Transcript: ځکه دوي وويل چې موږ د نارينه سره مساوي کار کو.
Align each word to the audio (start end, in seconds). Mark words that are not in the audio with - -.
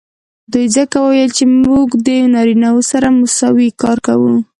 ځکه 0.75 0.97
دوي 0.99 1.03
وويل 1.05 1.31
چې 1.37 1.43
موږ 1.63 1.87
د 2.05 2.07
نارينه 2.33 2.69
سره 2.91 3.07
مساوي 3.19 3.69
کار 3.81 3.97
کو. 4.05 4.19